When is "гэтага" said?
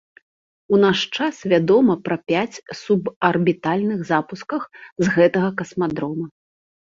5.19-5.49